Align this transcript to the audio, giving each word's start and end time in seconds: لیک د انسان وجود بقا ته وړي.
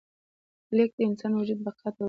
لیک 0.75 0.91
د 0.97 0.99
انسان 1.07 1.31
وجود 1.39 1.59
بقا 1.65 1.89
ته 1.95 1.97
وړي. 1.97 1.99